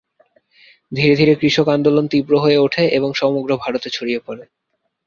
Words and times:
ধীরে 0.91 1.13
ধীরে 1.15 1.33
কৃষক 1.35 1.67
আন্দোলন 1.67 2.05
তীব্র 2.07 2.33
হয়ে 2.39 2.57
ওঠে 2.57 2.83
এবং 2.97 3.09
সমগ্র 3.15 3.51
ভারতে 3.57 3.87
ছড়িয়ে 3.89 4.19
পড়ে। 4.25 4.43